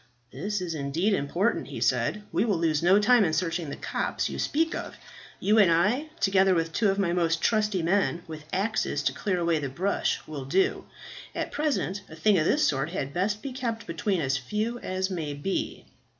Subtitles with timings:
[0.31, 2.23] "This is indeed important," he said.
[2.31, 4.95] "We will lose no time in searching the copse you speak of.
[5.39, 9.37] You and I, together with two of my most trusty men, with axes to clear
[9.37, 10.85] away the brush, will do.
[11.35, 15.11] At present a thing of this sort had best be kept between as few as
[15.11, 15.85] may be."